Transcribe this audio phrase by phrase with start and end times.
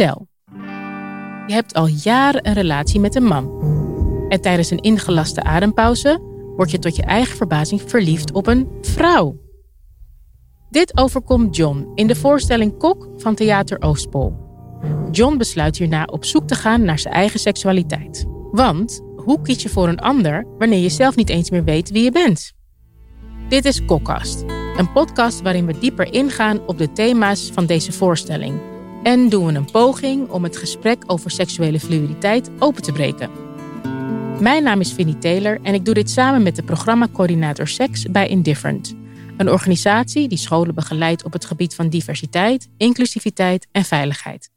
[0.00, 0.28] Stel,
[1.46, 3.62] je hebt al jaren een relatie met een man.
[4.28, 6.20] En tijdens een ingelaste adempauze
[6.56, 9.40] word je tot je eigen verbazing verliefd op een vrouw.
[10.70, 14.34] Dit overkomt John in de voorstelling Kok van Theater Oostpol.
[15.10, 18.26] John besluit hierna op zoek te gaan naar zijn eigen seksualiteit.
[18.50, 22.04] Want hoe kies je voor een ander wanneer je zelf niet eens meer weet wie
[22.04, 22.52] je bent?
[23.48, 24.44] Dit is Kokkast,
[24.76, 28.69] een podcast waarin we dieper ingaan op de thema's van deze voorstelling.
[29.02, 33.30] En doen we een poging om het gesprek over seksuele fluiditeit open te breken.
[34.40, 38.28] Mijn naam is Vinnie Taylor en ik doe dit samen met de programmacoördinator Seks bij
[38.28, 38.94] Indifferent.
[39.36, 44.50] Een organisatie die scholen begeleidt op het gebied van diversiteit, inclusiviteit en veiligheid.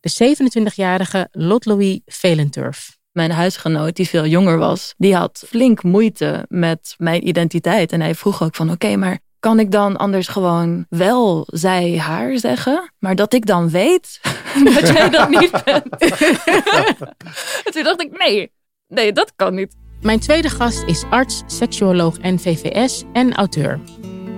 [0.00, 2.98] De 27-jarige Lot Louis Velenturf.
[3.12, 7.92] Mijn huisgenoot, die veel jonger was, die had flink moeite met mijn identiteit.
[7.92, 12.38] En hij vroeg ook van, oké, maar kan ik dan anders gewoon wel zij, haar
[12.38, 12.92] zeggen?
[12.98, 14.20] Maar dat ik dan weet
[14.74, 15.98] dat jij dat niet bent.
[17.72, 18.52] toen dacht ik, nee,
[18.88, 19.76] nee, dat kan niet.
[20.00, 23.80] Mijn tweede gast is arts, seksuoloog en VVS en auteur.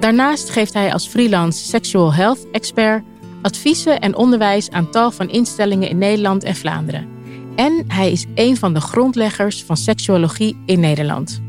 [0.01, 3.03] Daarnaast geeft hij als freelance sexual health expert
[3.43, 7.09] adviezen en onderwijs aan tal van instellingen in Nederland en Vlaanderen.
[7.57, 11.44] En hij is een van de grondleggers van seksuologie in Nederland.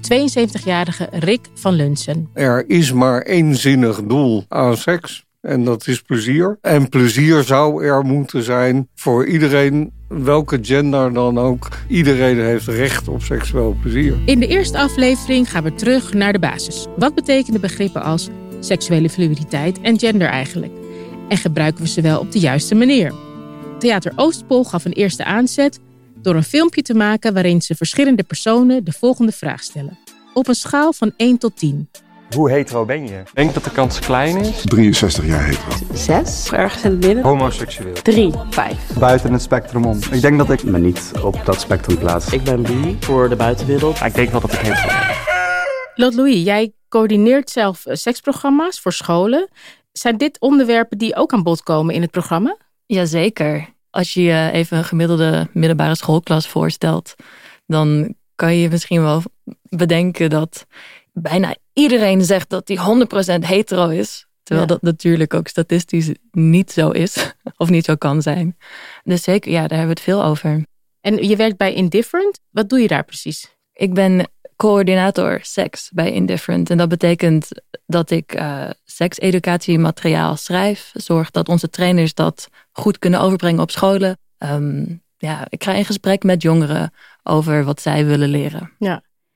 [0.00, 0.28] De
[0.60, 2.28] 72-jarige Rick van Lunsen.
[2.32, 5.24] Er is maar één zinnig doel aan seks.
[5.40, 6.58] En dat is plezier.
[6.60, 11.68] En plezier zou er moeten zijn voor iedereen, welke gender dan ook.
[11.88, 14.14] Iedereen heeft recht op seksueel plezier.
[14.24, 16.86] In de eerste aflevering gaan we terug naar de basis.
[16.96, 18.28] Wat betekenen begrippen als
[18.60, 20.72] seksuele fluiditeit en gender eigenlijk?
[21.28, 23.12] En gebruiken we ze wel op de juiste manier?
[23.78, 25.80] Theater Oostpol gaf een eerste aanzet
[26.26, 29.98] door een filmpje te maken waarin ze verschillende personen de volgende vraag stellen.
[30.34, 31.88] Op een schaal van 1 tot 10.
[32.34, 33.18] Hoe hetero ben je?
[33.18, 34.62] Ik denk dat de kans klein is.
[34.64, 35.94] 63 jaar hetero.
[35.94, 37.24] Zes, ergens in het midden.
[37.24, 37.92] Homoseksueel.
[38.02, 38.98] Drie, vijf.
[38.98, 39.98] Buiten het spectrum om.
[40.10, 42.32] Ik denk dat ik me niet op dat spectrum plaats.
[42.32, 44.00] Ik ben bi voor de buitenwereld.
[44.00, 45.16] ik denk wel dat ik hetero ben.
[45.94, 49.48] Lot Louis, jij coördineert zelf eh, seksprogramma's voor scholen.
[49.92, 52.56] Zijn dit onderwerpen die ook aan bod komen in het programma?
[52.86, 53.74] Jazeker.
[53.96, 57.14] Als je je even een gemiddelde middelbare schoolklas voorstelt,
[57.66, 59.22] dan kan je misschien wel
[59.62, 60.66] bedenken dat
[61.12, 64.26] bijna iedereen zegt dat hij 100% hetero is.
[64.42, 64.74] Terwijl Ja.
[64.74, 67.34] dat natuurlijk ook statistisch niet zo is.
[67.56, 68.56] Of niet zo kan zijn.
[69.04, 70.64] Dus zeker, ja, daar hebben we het veel over.
[71.00, 72.40] En je werkt bij Indifferent.
[72.50, 73.56] Wat doe je daar precies?
[73.72, 76.70] Ik ben coördinator seks bij Indifferent.
[76.70, 77.48] En dat betekent
[77.86, 80.90] dat ik eh sekseducatiemateriaal schrijf.
[80.94, 84.18] Zorg dat onze trainers dat goed kunnen overbrengen op scholen.
[84.38, 84.84] Ehm,
[85.16, 88.72] ja, ik ga in gesprek met jongeren over wat zij willen leren.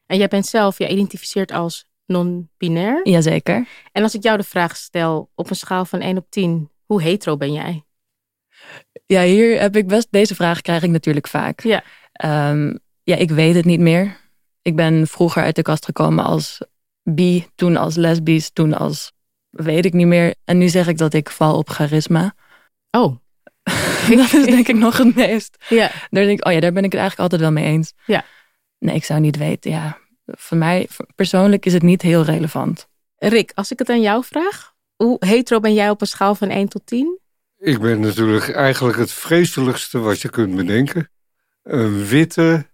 [0.07, 3.01] En jij bent zelf, je identificeert als non-binair.
[3.09, 3.67] Jazeker.
[3.93, 7.03] En als ik jou de vraag stel op een schaal van 1 op 10, hoe
[7.03, 7.85] hetero ben jij?
[9.07, 10.07] Ja, hier heb ik best.
[10.11, 11.63] Deze vraag krijg ik natuurlijk vaak.
[11.63, 11.85] Ja.
[12.13, 14.20] Ehm, ja, ik weet het niet meer.
[14.71, 16.61] Ik ben vroeger uit de kast gekomen als
[17.03, 19.13] bi, toen als lesbisch, toen als
[19.51, 20.35] weet ik niet meer.
[20.45, 22.35] En nu zeg ik dat ik val op charisma.
[22.91, 23.17] Oh,
[24.21, 25.57] dat is denk ik nog het meest.
[25.69, 25.91] ja.
[26.11, 27.93] Daar denk ik, oh ja, daar ben ik het eigenlijk altijd wel mee eens.
[28.07, 28.25] Ja.
[28.79, 29.71] Nee, ik zou niet weten.
[29.71, 32.89] Ja, voor mij persoonlijk is het niet heel relevant.
[33.17, 36.49] Rick, als ik het aan jou vraag, hoe hetero ben jij op een schaal van
[36.49, 37.19] 1 tot 10?
[37.59, 41.11] Ik ben natuurlijk eigenlijk het vreselijkste wat je kunt bedenken.
[41.63, 42.70] Een witte,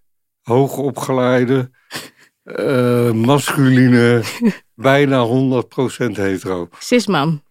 [0.46, 1.70] hoogopgeleide,
[2.42, 4.22] eh masculine,
[4.74, 6.68] bijna 100% hetero.
[6.78, 7.42] Cisman,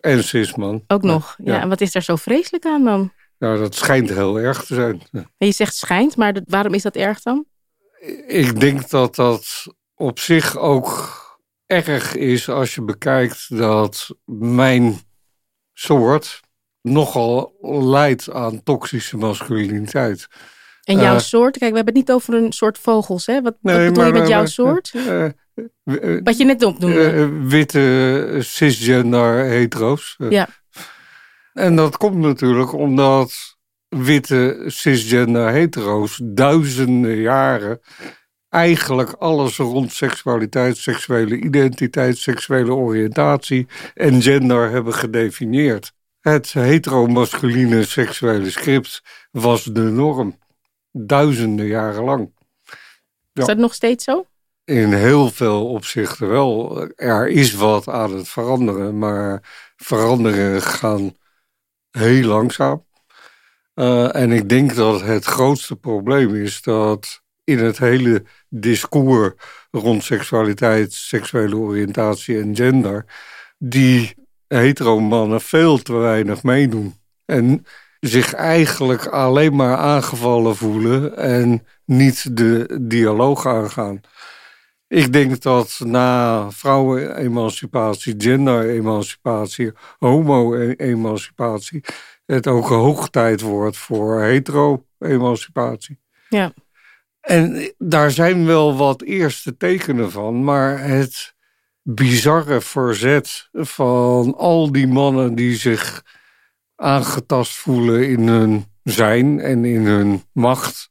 [0.00, 0.84] En cisman.
[0.86, 1.34] ook nog.
[1.44, 1.54] Ja.
[1.54, 1.60] ja.
[1.60, 3.12] en wat is daar zo vreselijk aan dan?
[3.38, 5.02] Nou, dat schijnt heel erg te zijn.
[5.12, 7.44] En je zegt schijnt, maar waarom is dat erg dan?
[8.26, 11.16] Ik denk dat dat op zich ook
[11.66, 14.98] erg is als je bekijkt dat mijn
[15.72, 16.40] soort
[16.82, 17.56] nogal
[17.90, 20.28] leidt aan toxische masculiniteit.
[20.88, 21.20] En jouw Eh.
[21.20, 23.42] soort, kijk, we hebben het niet over een soort vogels, hè?
[23.42, 24.92] Wat, bedoel je maar- met jouw maar- soort?
[24.94, 25.32] Eh, eh,
[26.24, 27.04] Wat je net opnoemde.
[27.10, 30.14] eh, witte cisgender hetero's.
[30.18, 30.48] Eh, Ja.
[31.52, 33.32] En dat komt natuurlijk omdat
[33.88, 37.80] witte cisgender hetero's duizenden jaren
[38.48, 45.92] eigenlijk alles rond seksualiteit, seksuele identiteit, seksuele oriëntatie en gender hebben gedefinieerd.
[46.20, 50.38] Het heteromasculine seksuele script was de norm.
[51.06, 52.32] Duizenden jaren lang.
[53.32, 54.26] Is dat nog steeds zo?
[54.64, 56.82] In heel veel opzichten wel.
[56.96, 59.40] Er is wat aan het veranderen, maar
[59.76, 61.16] veranderingen gaan
[61.90, 62.86] heel langzaam.
[63.74, 69.34] Eh, en ik denk dat het grootste probleem is dat in het hele discours
[69.70, 73.04] rond seksualiteit, seksuele oriëntatie en gender,
[73.58, 74.14] die
[74.48, 76.94] hetero mannen veel te weinig meedoen.
[77.24, 77.64] En
[78.00, 84.00] zich eigenlijk alleen maar aangevallen voelen en niet de dialoog aangaan.
[84.88, 91.84] Ik denk dat na vrouwenemancipatie, gender-emancipatie, homo-emancipatie,
[92.26, 95.98] het ook hoog tijd wordt voor hetero-emancipatie.
[96.28, 96.52] Ja.
[97.20, 101.34] En daar zijn wel wat eerste tekenen van, maar het
[101.82, 106.02] bizarre verzet van al die mannen die zich
[106.80, 110.90] aangetast voelen in hun zijn en in hun macht.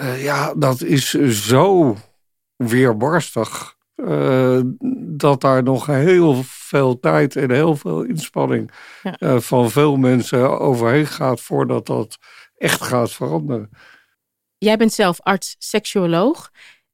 [0.00, 1.10] Uh, ja, dat is
[1.48, 1.96] zo
[2.56, 3.74] weerbarstig.
[3.96, 4.60] Uh,
[5.16, 8.70] dat daar nog heel veel tijd en heel veel inspanning
[9.02, 9.16] Ja.
[9.20, 12.18] uh, van veel mensen overheen gaat voordat dat
[12.56, 13.70] echt gaat veranderen.
[14.58, 16.50] Jij bent zelf arts seksuoloog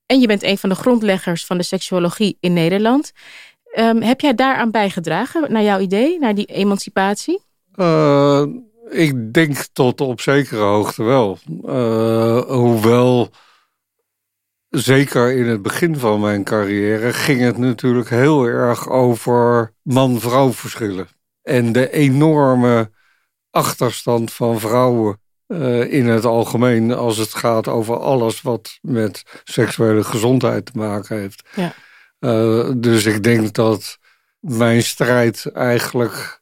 [0.06, 3.12] en je bent een van de grondleggers van de seksuologie in Nederland.
[3.64, 7.40] Ehm, heb jij daaraan bijgedragen, naar jouw idee, naar die emancipatie?
[7.76, 8.44] Uh,
[8.90, 11.38] ik denk tot op zekere hoogte wel.
[11.64, 13.30] Uh, hoewel,
[14.69, 21.08] zeker in het begin van mijn carrière, ging het natuurlijk heel erg over man-vrouw verschillen.
[21.42, 22.90] En de enorme
[23.50, 30.04] achterstand van vrouwen uh, in het algemeen als het gaat over alles wat met seksuele
[30.04, 31.48] gezondheid te maken heeft.
[31.54, 31.75] Ja.
[32.75, 33.98] Dus ik denk dat
[34.40, 36.41] mijn strijd eigenlijk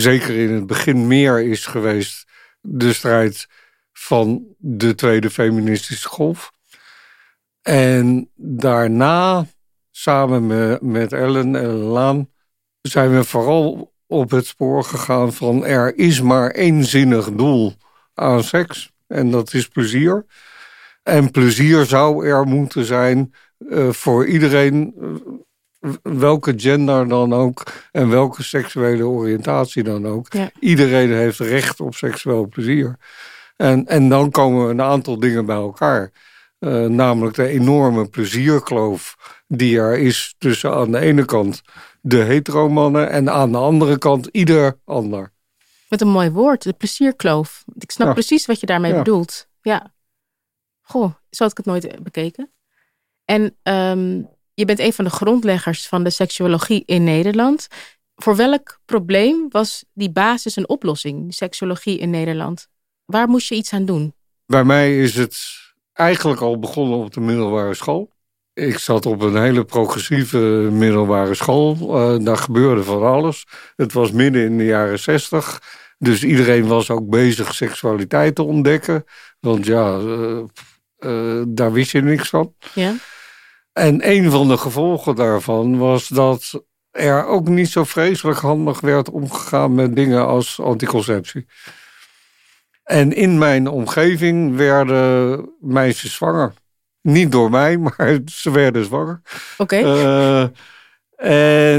[0.00, 2.26] zeker in het begin meer is geweest
[2.60, 3.46] de strijd
[3.92, 6.52] van de tweede feministische golf.
[7.62, 9.46] En daarna,
[9.90, 12.28] samen met, Ellen en Laan,
[12.80, 17.74] zijn we vooral op het spoor gegaan van er is maar één zinnig doel
[18.14, 18.92] aan seks.
[19.06, 20.26] En dat is plezier.
[21.02, 25.14] En plezier zou er moeten zijn uh, voor iedereen, uh,
[26.02, 27.62] welke gender dan ook
[27.92, 30.32] en welke seksuele oriëntatie dan ook.
[30.32, 30.50] Ja.
[30.60, 32.96] Iedereen heeft recht op seksueel plezier.
[33.56, 36.10] En, en dan komen een aantal dingen bij elkaar.
[36.60, 41.62] Uh, namelijk de enorme plezierkloof die er is tussen aan de ene kant
[42.00, 45.32] de heteromannen en aan de andere kant ieder ander.
[45.88, 47.64] Met een mooi woord, de plezierkloof.
[47.78, 48.12] Ik snap Ja.
[48.12, 48.98] precies wat je daarmee Ja.
[48.98, 49.48] bedoelt.
[49.62, 49.92] Ja.
[50.82, 52.50] Goh, zo had ik het nooit bekeken.
[53.24, 54.22] En ehm,
[54.58, 57.66] je bent een van de grondleggers van de seksuologie in Nederland.
[58.14, 62.68] Voor welk probleem was die basis een oplossing, seksuologie in Nederland?
[63.04, 64.14] Waar moest je iets aan doen?
[64.46, 65.38] Bij mij is het
[65.92, 68.10] eigenlijk al begonnen op de middelbare school.
[68.52, 70.38] Ik zat op een hele progressieve
[70.72, 71.76] middelbare school.
[71.80, 73.46] Uh, daar gebeurde van alles.
[73.76, 75.62] Het was midden in de jaren zestig.
[75.98, 79.04] Dus iedereen was ook bezig seksualiteit te ontdekken.
[79.40, 80.42] Want ja, uh,
[80.98, 82.54] uh, daar wist je niks van.
[82.74, 82.94] Ja.
[83.78, 89.10] En een van de gevolgen daarvan was dat er ook niet zo vreselijk handig werd
[89.10, 91.46] omgegaan met dingen als anticonceptie.
[92.84, 96.52] En in mijn omgeving werden meisjes zwanger.
[97.00, 99.20] Niet door mij, maar ze werden zwanger.
[99.58, 99.76] Oké.
[99.78, 100.48] Uh,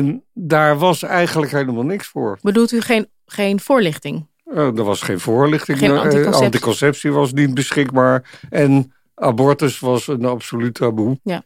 [0.02, 2.38] en daar was eigenlijk helemaal niks voor.
[2.42, 4.28] Bedoelt u geen, geen voorlichting?
[4.46, 5.78] Uh, er was geen voorlichting.
[5.78, 6.40] Geen anticonceptie.
[6.40, 8.40] Uh, anticonceptie was niet beschikbaar.
[8.50, 11.20] En abortus was een absoluut taboe.
[11.24, 11.44] Ja.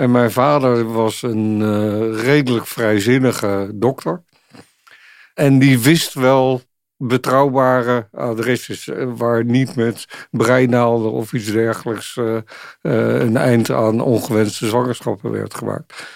[0.00, 4.22] En mijn vader was een uh, redelijk vrijzinnige dokter.
[5.34, 6.62] En die wist wel
[6.96, 12.38] betrouwbare adresses eh, waar niet met breinaalden of iets dergelijks uh,
[12.80, 16.06] een eind aan ongewenste zwangerschappen werd gemaakt.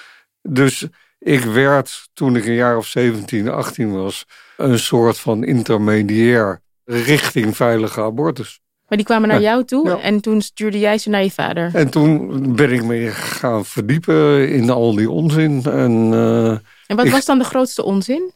[0.42, 0.86] Dus
[1.18, 4.26] ik werd, toen ik een jaar of 17, 18 was,
[4.56, 8.63] een soort van intermediair richting veilige abortus.
[8.88, 9.50] Maar die kwamen naar Ja.
[9.50, 10.00] jou toe Ja.
[10.00, 11.70] en toen stuurde jij ze naar je vader.
[11.74, 15.62] En toen ben ik me gaan verdiepen in al die onzin.
[15.64, 16.48] En uh,
[16.86, 18.32] En wat ik- was dan de grootste onzin?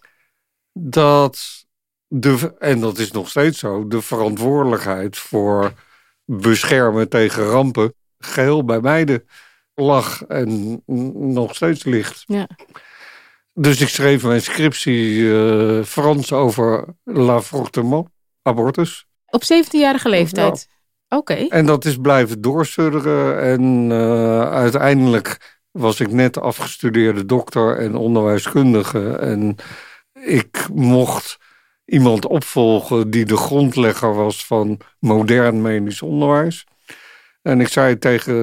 [0.73, 1.65] dat
[2.07, 5.73] de, en dat is nog steeds zo, de verantwoordelijkheid voor
[6.25, 9.25] beschermen tegen rampen geheel bij meiden
[9.75, 10.83] lag en
[11.35, 12.23] nog steeds ligt.
[12.27, 12.49] Ja.
[13.55, 18.09] Dus ik schreef mijn scriptie uh, Frans over l'avortement,
[18.43, 19.07] abortus.
[19.31, 20.69] Op 17-jarige leeftijd?
[21.09, 21.35] Oké.
[21.35, 29.17] En dat is blijven doorsudderen en uh, uiteindelijk was ik net afgestudeerde dokter en onderwijskundige
[29.17, 29.57] en
[30.13, 31.39] ik mocht
[31.85, 36.67] iemand opvolgen die de grondlegger was van modern medisch onderwijs.
[37.43, 38.35] En ik zei tegen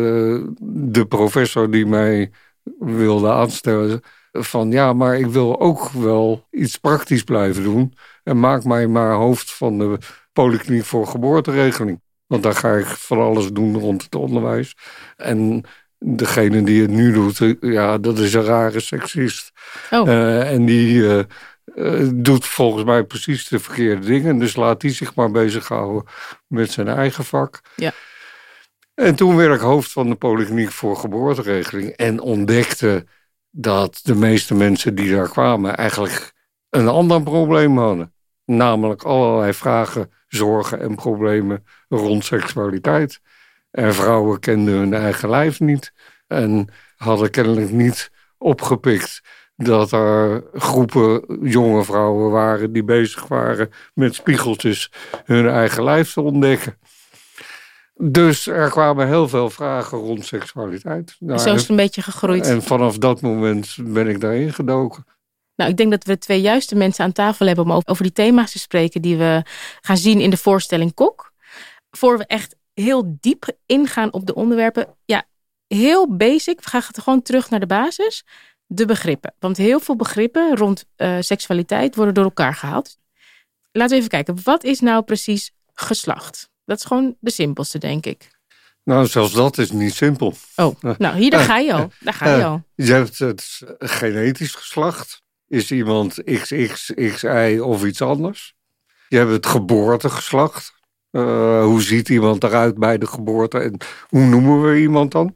[0.91, 2.31] de professor die mij
[2.79, 4.01] wilde aanstellen
[4.31, 9.13] van ja, maar ik wil ook wel iets praktisch blijven doen en maak mij maar
[9.13, 9.97] hoofd van de
[10.35, 12.01] polykliniek voor geboorteregeling.
[12.27, 14.75] Want daar ga ik van alles doen rond het onderwijs.
[15.15, 15.63] En
[15.97, 19.51] degene die het nu doet, ja, dat is een rare seksist.
[19.89, 20.07] Oh.
[20.07, 24.37] Uh, en die uh, eh, doet volgens mij precies de verkeerde dingen.
[24.37, 26.03] Dus laat die zich maar bezighouden
[26.47, 27.61] met zijn eigen vak.
[27.75, 27.91] Ja.
[28.93, 31.89] En toen werd ik hoofd van de Polykliniek voor Geboorteregeling.
[31.89, 33.05] En ontdekte
[33.51, 36.33] dat de meeste mensen die daar kwamen eigenlijk
[36.69, 38.13] een ander probleem hadden.
[38.45, 43.19] Namelijk allerlei vragen, zorgen en problemen rond seksualiteit.
[43.71, 45.93] En vrouwen kenden hun eigen lijf niet.
[46.27, 49.21] En hadden kennelijk niet opgepikt
[49.55, 54.91] dat er groepen jonge vrouwen waren die bezig waren met spiegeltjes
[55.25, 56.77] hun eigen lijf te ontdekken.
[57.93, 61.15] Dus er kwamen heel veel vragen rond seksualiteit.
[61.19, 62.45] Nou, Zo is het een beetje gegroeid.
[62.45, 65.05] en vanaf dat moment ben ik daarin gedoken.
[65.55, 68.51] Nou, ik denk dat we twee juiste mensen aan tafel hebben om over- die thema's
[68.51, 69.43] te spreken die we
[69.81, 71.33] gaan zien in de voorstelling Kok.
[71.91, 74.95] Voor we echt heel diep ingaan op de onderwerpen.
[75.05, 75.23] Ja,
[75.67, 76.61] heel basic.
[76.63, 78.23] We gaan gewoon terug naar de basis.
[78.67, 79.33] De begrippen.
[79.39, 82.97] Want heel veel begrippen rond eh, seksualiteit worden door elkaar gehaald.
[83.71, 84.37] Laten we even kijken.
[84.43, 86.49] Wat is nou precies geslacht?
[86.65, 88.29] Dat is gewoon de simpelste, denk ik.
[88.83, 90.33] Nou, zelfs dat is niet simpel.
[90.55, 91.91] Oh, nou hier, daar ga je al.
[91.99, 92.63] Daar ga je Eh, al.
[92.75, 95.23] Je hebt het genetisch geslacht.
[95.47, 98.53] Is iemand XX, XY of iets anders?
[99.07, 100.73] Je hebt het geboortegeslacht.
[101.11, 105.35] Eh, hoe ziet iemand eruit bij de geboorte en hoe noemen we iemand dan?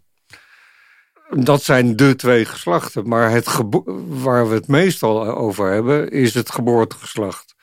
[1.30, 3.08] Dat zijn de twee geslachten.
[3.08, 3.58] Maar het
[4.08, 7.56] waar we het meestal over hebben, is het geboortegeslacht.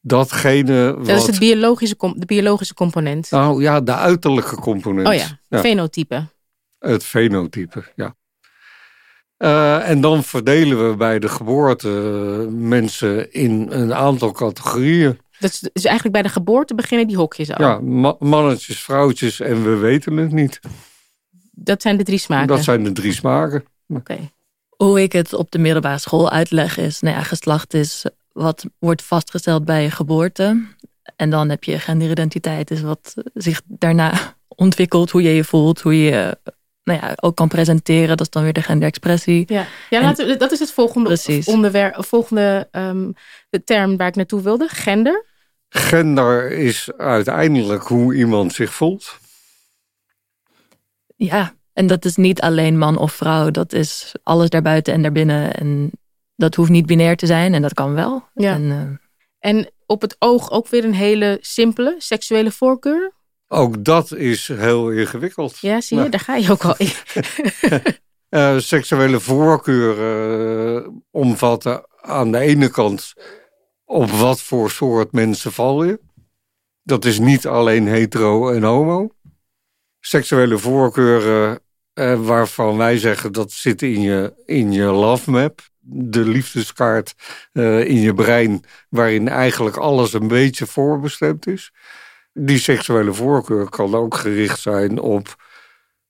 [0.00, 1.06] Datgene wat...
[1.06, 3.30] Dat is het biologische, de biologische component.
[3.30, 5.08] Nou ja, de uiterlijke component.
[5.08, 6.28] Oh ja, fenotype.
[6.78, 8.14] Het fenotype, ja.
[9.42, 11.88] Eh, en dan verdelen we bij de geboorte
[12.50, 15.18] mensen in een aantal categorieën.
[15.38, 17.66] Dat is dus eigenlijk bij de geboorte beginnen die hokjes al.
[17.66, 20.60] Ja, ma- mannetjes, vrouwtjes en we weten het niet.
[21.50, 22.46] Dat zijn de drie smaken.
[22.46, 23.64] Dat zijn de drie smaken.
[23.88, 24.18] Oké.
[24.68, 29.02] Hoe ik het op de middelbare school uitleg is, nou ja, geslacht is wat wordt
[29.02, 30.66] vastgesteld bij je geboorte.
[31.16, 34.12] En dan heb je genderidentiteit, is wat zich daarna
[34.48, 36.38] ontwikkelt, hoe je je voelt, hoe je je
[36.84, 38.08] nou ja, ook kan presenteren.
[38.08, 39.44] Dat is dan weer de genderexpressie.
[39.46, 41.46] Ja, ja En- laten we, dat is het volgende, Precies.
[41.46, 43.10] onderwerp, volgende ehm,
[43.50, 44.68] de term waar ik naartoe wilde.
[44.68, 45.24] Gender.
[45.68, 49.18] Gender is uiteindelijk hoe iemand zich voelt.
[51.16, 55.54] Ja, en dat is niet alleen man of vrouw, dat is alles daarbuiten en daarbinnen.
[55.54, 55.90] En
[56.36, 58.28] dat hoeft niet binair te zijn en dat kan wel.
[58.34, 58.52] Ja.
[58.54, 63.12] En, eh, En op het oog ook weer een hele simpele seksuele voorkeur.
[63.54, 65.58] Ook dat is heel ingewikkeld.
[65.58, 66.92] Ja, zie je, Nou, daar ga je ook al in.
[68.28, 73.12] eh, seksuele voorkeuren eh, omvatten aan de ene kant
[73.84, 76.00] op wat voor soort mensen val je.
[76.82, 79.08] Dat is niet alleen hetero en homo.
[80.00, 81.60] Seksuele voorkeuren
[81.92, 85.60] eh, waarvan wij zeggen dat zit in je, in je love map.
[85.84, 87.14] De liefdeskaart
[87.52, 91.72] eh, in je brein waarin eigenlijk alles een beetje voorbestemd is.
[92.32, 95.36] Die seksuele voorkeur kan ook gericht zijn op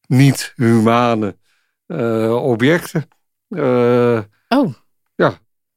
[0.07, 1.37] niet-humane
[1.87, 3.09] eh, objecten.
[3.49, 4.75] Eh, Oh,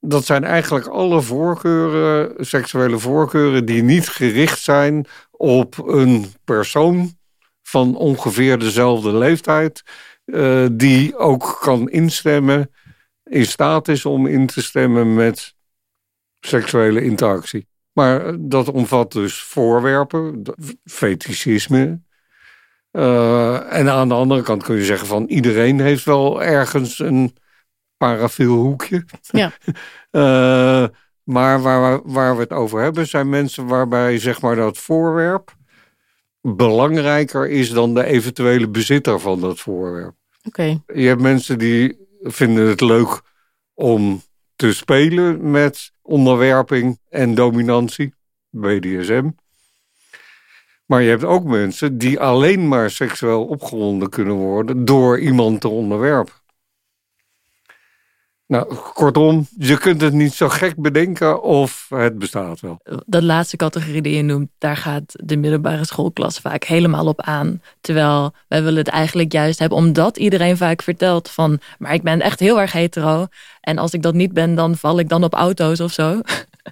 [0.09, 7.17] dat zijn eigenlijk alle voorkeuren, seksuele voorkeuren, die niet gericht zijn op een persoon
[7.61, 9.83] van ongeveer dezelfde leeftijd,
[10.25, 12.71] eh, die ook kan instemmen,
[13.23, 15.55] in staat is om in te stemmen met
[16.39, 17.67] seksuele interactie.
[17.95, 20.41] Maar eh, dat omvat dus voorwerpen,
[20.85, 22.01] fetischisme.
[22.91, 27.35] Eh, en aan de andere kant kun je zeggen van iedereen heeft wel ergens een
[27.97, 29.05] parafiel hoekje.
[29.21, 29.51] Ja.
[30.11, 30.85] Eh,
[31.23, 35.55] maar waar, we- waar we het over hebben zijn mensen waarbij zeg maar dat voorwerp
[36.41, 40.15] belangrijker is dan de eventuele bezitter van dat voorwerp.
[40.43, 40.81] oké.
[40.93, 43.21] Je hebt mensen die vinden het leuk
[43.73, 44.21] om
[44.55, 48.13] te spelen met onderwerping en dominantie,
[48.49, 49.29] BDSM.
[50.85, 55.67] Maar je hebt ook mensen die alleen maar seksueel opgewonden kunnen worden door iemand te
[55.67, 56.33] onderwerpen.
[58.47, 62.79] Nou, kortom, je kunt het niet zo gek bedenken of het bestaat wel.
[63.05, 67.61] dat laatste categorie die je noemt, daar gaat de middelbare schoolklas vaak helemaal op aan.
[67.81, 72.21] Terwijl wij willen het eigenlijk juist hebben, omdat iedereen vaak vertelt van, maar ik ben
[72.21, 73.27] echt heel erg hetero.
[73.61, 76.21] En als ik dat niet ben, dan val ik dan op auto's of zo.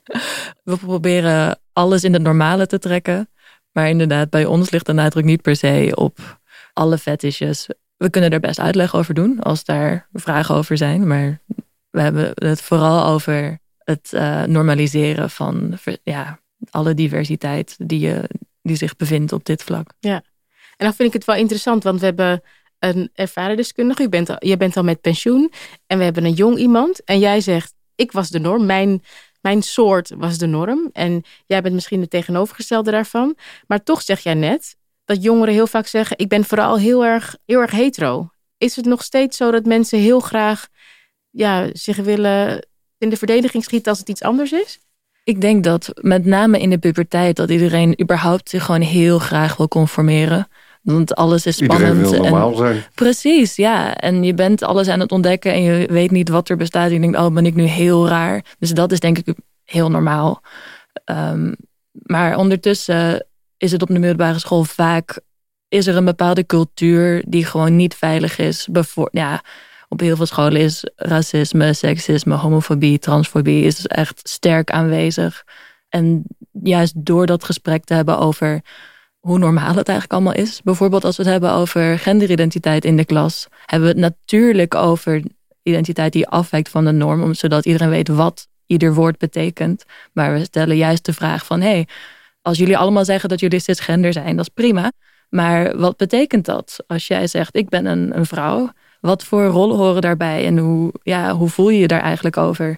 [0.63, 3.29] We proberen alles in het normale te trekken.
[3.71, 6.39] Maar inderdaad, bij ons ligt de nadruk niet per se op
[6.73, 7.67] alle fetishes.
[7.97, 11.07] We kunnen er best uitleg over doen, als daar vragen over zijn.
[11.07, 11.41] Maar
[11.93, 18.29] we hebben het vooral over het eh, normaliseren van ja, alle diversiteit die, je,
[18.61, 19.93] die zich bevindt op dit vlak.
[20.77, 22.41] En dan vind ik het wel interessant, want we hebben
[22.79, 24.01] een ervaren deskundige.
[24.01, 25.51] Je bent, al, je bent al met pensioen.
[25.87, 27.03] En we hebben een jong iemand.
[27.03, 28.65] En jij zegt, ik was de norm.
[28.65, 29.01] Mijn
[29.43, 30.89] mijn soort was de norm.
[30.93, 33.37] En jij bent misschien de tegenovergestelde daarvan.
[33.67, 37.35] Maar toch zeg jij net dat jongeren heel vaak zeggen: Ik ben vooral heel erg,
[37.45, 38.29] heel erg hetero.
[38.57, 40.67] Is het nog steeds zo dat mensen heel graag
[41.33, 44.79] ja, zich willen in de verdediging schieten als het iets anders is?
[45.23, 49.57] Ik denk dat met name in de puberteit dat iedereen überhaupt zich gewoon heel graag
[49.57, 50.47] wil conformeren.
[50.81, 51.89] Want alles is spannend.
[51.89, 52.83] Iedereen wil normaal en, zijn.
[52.95, 53.95] Precies, ja.
[53.95, 56.87] En je bent alles aan het ontdekken en je weet niet wat er bestaat.
[56.87, 58.45] En je denkt, oh, ben ik nu heel raar.
[58.59, 60.41] Dus dat is denk ik heel normaal.
[61.05, 61.53] Ehm,
[61.91, 65.19] maar ondertussen is het op de middelbare school vaak...
[65.67, 68.67] is er een bepaalde cultuur die gewoon niet veilig is.
[68.71, 69.43] Bevoor, ja,
[69.93, 73.63] op heel veel scholen is racisme, seksisme, homofobie, transfobie...
[73.63, 75.43] is dus echt sterk aanwezig.
[75.89, 78.61] En juist door dat gesprek te hebben over
[79.19, 80.61] hoe normaal het eigenlijk allemaal is.
[80.63, 83.47] Bijvoorbeeld als we het hebben over genderidentiteit in de klas...
[83.65, 85.23] hebben we het natuurlijk over
[85.63, 87.33] identiteit die afwijkt van de norm...
[87.33, 89.83] zodat iedereen weet wat ieder woord betekent.
[90.13, 91.61] Maar we stellen juist de vraag van...
[91.61, 91.87] hey,
[92.41, 94.91] als jullie allemaal zeggen dat jullie cisgender zijn, dat is prima.
[95.29, 96.83] Maar wat betekent dat?
[96.87, 98.71] Als jij zegt, ik ben een, een vrouw...
[99.05, 102.77] wat voor rollen horen daarbij en hoe, ja, hoe voel je je daar eigenlijk over?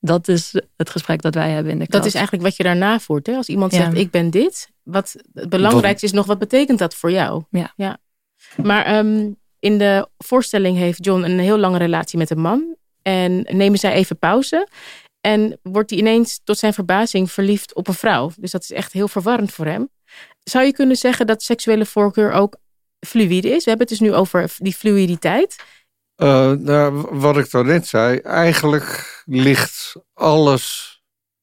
[0.00, 1.98] Dat is het gesprek dat wij hebben in de klas.
[1.98, 3.26] Dat is eigenlijk wat je daarna voert.
[3.26, 3.34] Hè?
[3.36, 3.78] Als iemand Ja.
[3.78, 4.70] zegt, ik ben dit.
[4.82, 7.42] Wat, het belangrijkste is nog, wat betekent dat voor jou?
[7.50, 7.72] Ja.
[7.76, 7.98] ja.
[8.62, 12.76] Maar ehm, in de voorstelling heeft John een heel lange relatie met een man.
[13.02, 14.68] En nemen zij even pauze.
[15.20, 18.30] En wordt hij ineens tot zijn verbazing verliefd op een vrouw.
[18.36, 19.88] Dus dat is echt heel verwarrend voor hem.
[20.42, 22.56] Zou je kunnen zeggen dat seksuele voorkeur ook
[23.00, 23.64] fluïde is?
[23.64, 25.56] We hebben het dus nu over die fluiditeit.
[26.14, 30.94] Eh, nou, wat ik daarnet zei, eigenlijk ligt alles,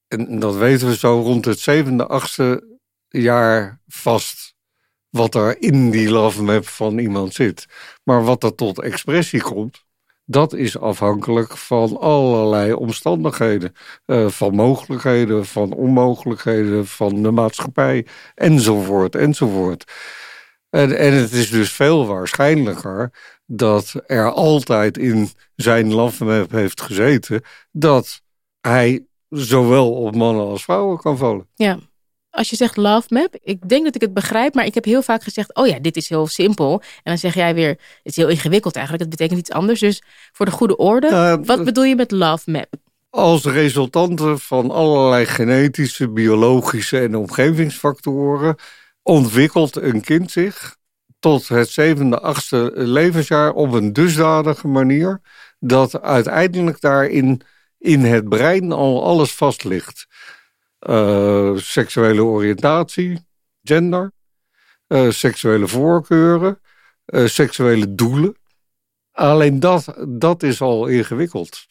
[0.07, 4.51] en dat weten we zo, rond het zevende, achtste jaar vast.
[5.09, 7.65] Wat er in die love map van iemand zit.
[8.03, 9.85] Maar wat er tot expressie komt,
[10.25, 13.75] dat is afhankelijk van allerlei omstandigheden.
[14.05, 18.05] Eh, van mogelijkheden, van onmogelijkheden, van de maatschappij,
[18.35, 19.91] enzovoort, enzovoort.
[20.73, 23.11] En, en het is dus veel waarschijnlijker
[23.45, 28.21] dat er altijd in zijn love map heeft gezeten dat
[28.61, 31.47] hij zowel op mannen als vrouwen kan vallen.
[31.55, 31.79] Ja.
[32.29, 35.01] Als je zegt love map, ik denk dat ik het begrijp, maar ik heb heel
[35.01, 36.81] vaak gezegd, oh ja, dit is heel simpel.
[36.81, 39.79] En dan zeg jij weer, het is heel ingewikkeld eigenlijk, het betekent iets anders.
[39.79, 42.73] Dus voor de goede orde, Uh, wat bedoel je met love map?
[43.09, 48.55] Als resultante van allerlei genetische, biologische en omgevingsfactoren
[49.03, 50.77] ontwikkelt een kind zich
[51.19, 55.21] tot het zevende, achtste levensjaar op een dusdanige manier
[55.59, 57.41] dat uiteindelijk daarin
[57.77, 60.07] in het brein al alles vast ligt.
[60.79, 63.27] Uh, seksuele oriëntatie,
[63.61, 64.11] gender,
[64.87, 66.59] uh, seksuele voorkeuren,
[67.05, 68.35] uh, seksuele doelen.
[69.11, 71.65] Alleen dat, dat is al ingewikkeld.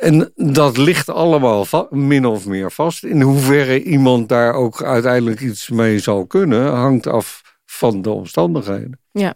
[0.00, 3.04] En dat ligt allemaal min of meer vast.
[3.04, 9.00] In hoeverre iemand daar ook uiteindelijk iets mee zal kunnen, hangt af van de omstandigheden.
[9.10, 9.34] Ja.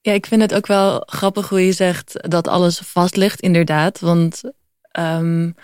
[0.00, 4.00] Ja, ik vind het ook wel grappig hoe je zegt dat alles vast ligt, inderdaad.
[4.00, 4.42] Want
[4.98, 5.54] um,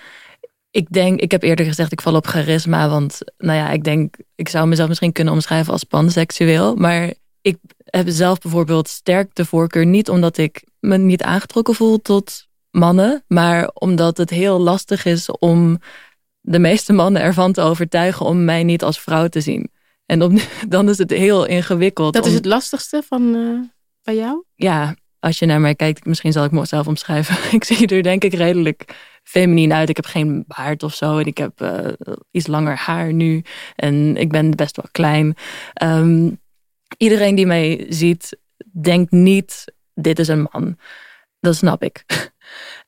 [0.70, 2.88] ik denk, ik heb eerder gezegd, ik val op charisma.
[2.88, 6.74] Want nou ja, ik denk, ik zou mezelf misschien kunnen omschrijven als panseksueel.
[6.74, 12.02] Maar ik heb zelf bijvoorbeeld sterk de voorkeur niet omdat ik me niet aangetrokken voel
[12.02, 15.78] tot mannen, maar omdat het heel lastig is om
[16.40, 19.70] de meeste mannen ervan te overtuigen om mij niet als vrouw te zien.
[20.06, 22.14] En om, dan is het heel ingewikkeld.
[22.14, 23.60] Dat om, is het lastigste van uh,
[24.02, 24.44] bij jou?
[24.54, 27.36] Ja, als je naar mij kijkt, misschien zal ik mezelf omschrijven.
[27.56, 29.88] ik zie er denk ik redelijk feminien uit.
[29.88, 31.86] Ik heb geen baard of zo en ik heb uh,
[32.30, 33.44] iets langer haar nu
[33.76, 35.36] en ik ben best wel klein.
[35.82, 36.40] Um,
[36.96, 38.38] iedereen die mij ziet,
[38.80, 40.78] denkt niet, dit is een man.
[41.40, 42.04] Dat snap ik.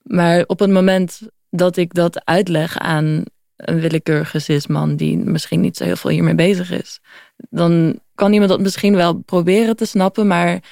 [0.05, 3.23] Maar op het moment dat ik dat uitleg aan
[3.57, 7.01] een willekeurige cisman die misschien niet zo heel veel hiermee bezig is,
[7.37, 10.62] dan kan iemand dat misschien wel proberen te snappen, maar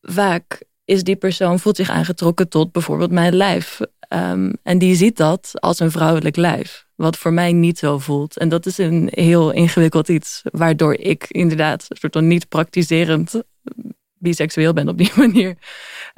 [0.00, 3.80] vaak is die persoon voelt zich aangetrokken tot bijvoorbeeld mijn lijf.
[4.08, 8.36] Um, en die ziet dat als een vrouwelijk lijf, wat voor mij niet zo voelt.
[8.36, 13.42] En dat is een heel ingewikkeld iets, waardoor ik inderdaad een soort van niet praktiserend
[14.18, 15.56] biseksueel ben op die manier.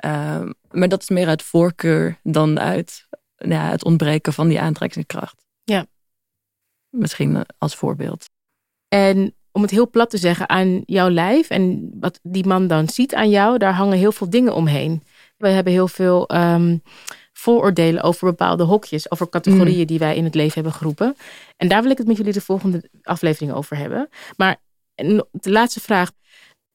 [0.04, 5.44] Um, maar dat is meer uit voorkeur dan uit ja, het ontbreken van die aantrekkingskracht.
[5.64, 5.86] Ja.
[6.88, 8.30] Misschien als voorbeeld.
[8.88, 12.88] En om het heel plat te zeggen, aan jouw lijf en wat die man dan
[12.88, 15.02] ziet aan jou, daar hangen heel veel dingen omheen.
[15.36, 16.82] We hebben heel veel um,
[17.32, 19.86] vooroordelen over bepaalde hokjes, over categorieën mm.
[19.86, 21.16] die wij in het leven hebben geroepen.
[21.56, 24.08] En daar wil ik het met jullie de volgende aflevering over hebben.
[24.36, 24.56] Maar
[25.30, 26.10] de laatste vraag.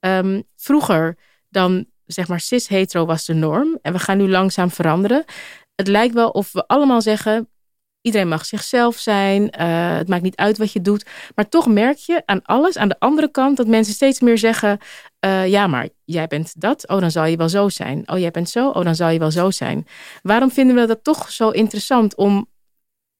[0.05, 1.17] Um, vroeger
[1.49, 3.79] dan zeg maar cis-hetero was de norm.
[3.81, 5.23] En we gaan nu langzaam veranderen.
[5.75, 7.49] Het lijkt wel of we allemaal zeggen...
[8.01, 9.49] Iedereen mag zichzelf zijn.
[9.49, 11.05] eh, het maakt niet uit wat je doet.
[11.35, 14.79] Maar toch merk je aan alles, aan de andere kant, dat mensen steeds meer zeggen:
[15.19, 16.87] eh, Ja, maar jij bent dat.
[16.87, 18.09] Oh, dan zal je wel zo zijn.
[18.09, 18.69] Oh, jij bent zo.
[18.69, 19.87] Oh, dan zal je wel zo zijn.
[20.21, 22.47] Waarom vinden we dat toch zo interessant om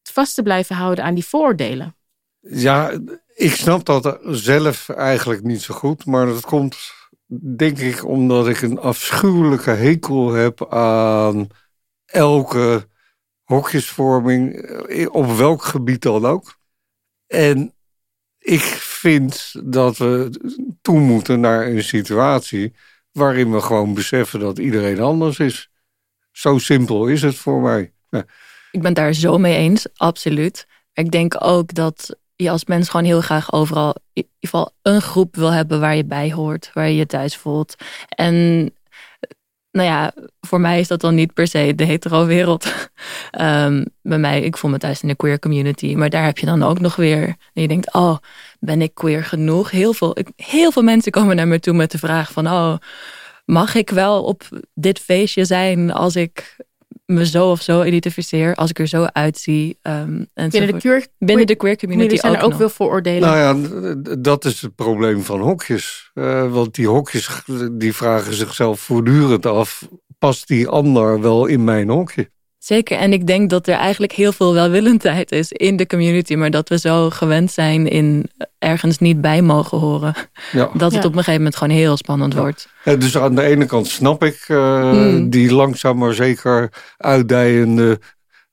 [0.04, 1.96] vast te blijven houden aan die vooroordelen?
[2.40, 3.00] Ja,
[3.36, 6.06] ik snap dat zelf eigenlijk niet zo goed.
[6.06, 6.78] Maar dat komt,
[7.56, 11.48] denk ik, omdat ik een afschuwelijke hekel heb aan
[12.06, 12.88] elke
[13.44, 16.58] hokjesvorming, eh, op welk gebied dan ook.
[17.28, 17.74] En
[18.40, 20.30] ik vind dat we
[20.82, 22.74] toe moeten naar een situatie
[23.12, 25.70] waarin we gewoon beseffen dat iedereen anders is.
[26.32, 27.94] Zo simpel is het voor mij.
[28.72, 30.68] Ik ben daar zo mee eens, absoluut.
[30.94, 35.02] Ik denk ook dat je als mens gewoon heel graag overal in ieder geval een
[35.02, 37.76] groep wil hebben waar je bij hoort, waar je je thuis voelt.
[38.10, 38.70] En
[39.72, 42.66] nou ja, voor mij is dat dan niet per se de hetero wereld.
[43.32, 46.46] Ehm, bij mij, ik voel me thuis in de queer community, maar daar heb je
[46.46, 47.36] dan ook nog weer.
[47.54, 48.18] Je denkt, oh,
[48.60, 49.72] ben ik queer genoeg?
[49.72, 52.76] Heel veel, heel veel mensen komen naar me toe met de vraag van, oh,
[53.46, 54.44] mag ik wel op
[54.74, 56.56] dit feestje zijn als ik
[57.06, 59.78] me zo of zo identificeer, als ik er zo uitzie.
[59.82, 62.60] Um, en Binnen de queer, Binnen de queer community zijn er ook nog.
[62.60, 63.30] veel vooroordelen.
[63.30, 66.12] Nou ja, dat is het probleem van hokjes.
[66.14, 69.88] Eh, want die hokjes die vragen zichzelf voortdurend af:
[70.20, 72.30] past die ander wel in mijn hokje?
[72.66, 76.50] Zeker, en ik denk dat er eigenlijk heel veel welwillendheid is in de community, maar
[76.52, 80.14] dat we zo gewend zijn in ergens niet bij mogen horen.
[80.52, 80.70] Ja.
[80.74, 81.08] Dat het Ja.
[81.08, 82.70] op een gegeven moment gewoon heel spannend wordt.
[82.84, 85.30] Eh, Dus aan de ene kant snap ik eh, Hmm.
[85.30, 88.00] die langzaam maar zeker uitdijende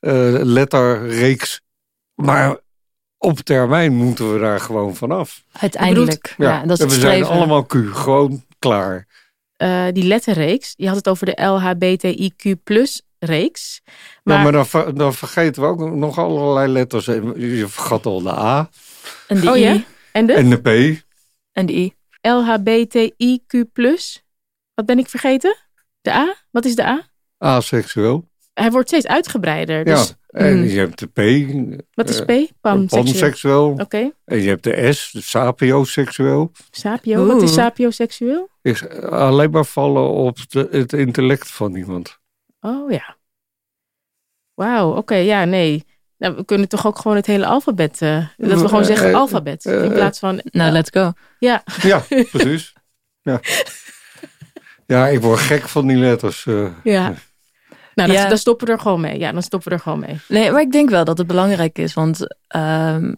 [0.01, 1.61] eh, letterreeks.
[2.14, 2.57] Maar
[3.18, 5.42] op termijn moeten we daar gewoon vanaf.
[5.53, 6.35] Uiteindelijk.
[6.38, 9.07] ja, dat is we zijn allemaal Q, gewoon klaar.
[9.57, 12.62] Eh, die letterreeks, je had het over de LHBTIQ
[13.24, 13.82] reeks.
[14.22, 17.04] Maar, ja, maar dan, ver- dan vergeten we ook nog allerlei letters.
[17.04, 18.70] Je vergat al de A
[19.26, 19.61] En de Oh I.
[19.61, 19.82] ja?
[20.12, 21.02] en de en de P.
[21.52, 21.94] En de I.
[22.20, 23.66] LHBTIQ
[24.74, 25.56] Wat ben ik vergeten?
[26.00, 26.35] De A?
[26.50, 27.11] Wat is de A?
[27.38, 28.30] Aseksueel.
[28.54, 29.85] Hij wordt steeds uitgebreider.
[29.85, 30.64] Dus ja, en mm.
[30.64, 31.87] je hebt de P.
[31.94, 32.50] wat is eh, P?
[32.61, 33.04] Panseksueel.
[33.04, 33.76] Panseksueel.
[33.78, 34.11] Oké.
[34.24, 36.52] En je hebt de S, de sapioseksueel.
[36.70, 37.26] Sapio.
[37.26, 38.48] Wat is sapioseksueel?
[38.62, 42.20] Is alleen maar vallen op de, het intellect van iemand.
[42.64, 43.16] Oh ja.
[44.55, 45.85] Wauw, oké, ja, nee.
[46.18, 48.03] Nou, we kunnen toch ook gewoon het hele alfabet...
[48.03, 49.64] eh, dat we gewoon Eh, zeggen eh, alfabet.
[49.64, 50.40] in plaats van...
[50.44, 51.12] Nou, let's go.
[51.38, 52.72] ja, Ja, precies.
[53.22, 53.40] Ja.
[54.87, 56.46] ja, ik word gek van die letters.
[56.46, 56.66] eh.
[56.85, 57.14] ja.
[57.94, 58.29] Nou, dan, Ja.
[58.29, 59.18] dan stoppen we er gewoon mee.
[59.18, 60.20] Ja, dan stoppen we er gewoon mee.
[60.29, 63.14] Nee, maar ik denk wel dat het belangrijk is, want ehm,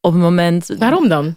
[0.00, 0.66] op het moment...
[0.78, 1.36] Waarom dan?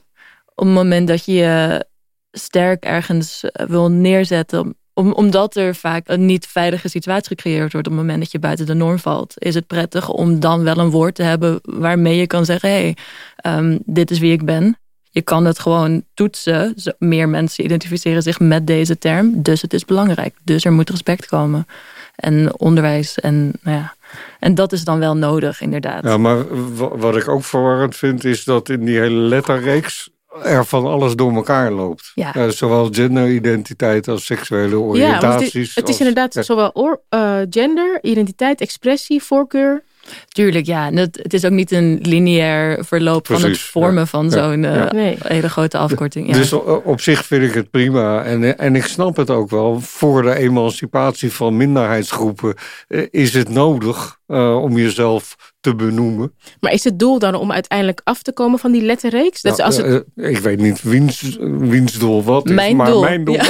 [0.56, 1.86] op het moment dat je je
[2.32, 7.94] sterk ergens wil neerzetten, om, omdat er vaak een niet veilige situatie gecreëerd wordt op
[7.94, 10.90] het moment dat je buiten de norm valt, is het prettig om dan wel een
[10.90, 12.96] woord te hebben waarmee je kan zeggen: hé, hey,
[13.36, 14.76] ehm, dit is wie ik ben.
[15.14, 16.76] Je kan het gewoon toetsen.
[16.98, 19.42] Meer mensen identificeren zich met deze term.
[19.42, 20.36] Dus het is belangrijk.
[20.44, 21.68] Dus er moet respect komen.
[22.16, 23.20] En onderwijs.
[23.20, 23.96] En, nou ja.
[24.40, 26.04] en dat is dan wel nodig, inderdaad.
[26.04, 26.38] Ja, maar
[26.76, 30.10] wa- wat ik ook verwarrend vind, is dat in die hele letterreeks
[30.44, 32.12] er van alles door elkaar loopt.
[32.16, 32.34] Ja.
[32.36, 35.46] Eh, zowel genderidentiteit als seksuele Ja, oriëntaties.
[35.54, 36.42] het, is- het is als- inderdaad ja.
[36.42, 39.84] zowel oor- eh, gender, identiteit, expressie, voorkeur.
[40.28, 40.86] Tuurlijk, ja.
[40.88, 44.06] En het, het is ook niet een lineair verloop van het vormen ja.
[44.06, 44.92] van Ja, zo'n eh, ja.
[44.92, 45.18] Nee.
[45.24, 46.28] hele grote afkorting.
[46.28, 46.34] Ja.
[46.34, 48.24] Dus op zich vind ik het prima.
[48.24, 49.80] En, en ik snap het ook wel.
[49.82, 52.56] Voor de emancipatie van minderheidsgroepen
[52.88, 56.34] eh, is het nodig eh, om jezelf te benoemen.
[56.60, 59.42] Maar is het doel dan om uiteindelijk af te komen van die letterreeks?
[59.42, 62.76] Dat Nou, is als het, eh, ik weet niet wiens, wiens doel wat is, Mijn
[62.76, 63.46] maar doel, mijn doel ja.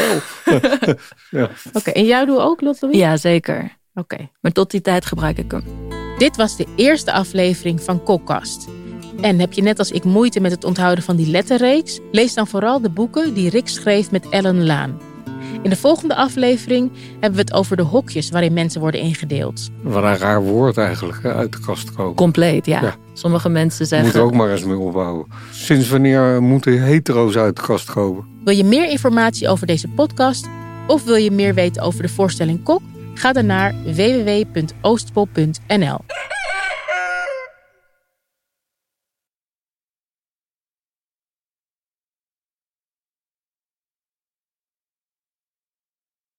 [1.29, 1.47] wel.
[1.73, 2.97] Oké, en jouw doel ook, Lot Louis?
[2.97, 3.77] ja, zeker.
[3.93, 4.29] Oké.
[4.41, 5.90] Maar tot die tijd gebruik ik hem.
[6.21, 8.67] Dit was de eerste aflevering van Kokkast.
[9.21, 11.99] En heb je net als ik moeite met het onthouden van die letterreeks?
[12.11, 14.99] Lees dan vooral de boeken die Rick schreef met Ellen Laan.
[15.61, 19.69] In de volgende aflevering hebben we het over de hokjes waarin mensen worden ingedeeld.
[19.81, 22.15] Wat een raar woord eigenlijk, hè, uit de kast komen.
[22.15, 22.81] Compleet, ja.
[22.81, 22.95] Ja.
[23.13, 24.13] Sommige mensen Moet zeggen...
[24.13, 25.25] er ook maar eens mee opbouwen.
[25.51, 28.25] Sinds wanneer moeten hetero's uit de kast komen?
[28.43, 30.47] Wil je meer informatie over deze podcast
[30.87, 32.81] of wil je meer weten over de voorstelling Kok?
[33.21, 35.99] Ga dan naar www.oostpol.nl.